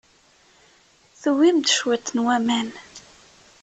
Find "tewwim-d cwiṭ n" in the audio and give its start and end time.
1.21-2.17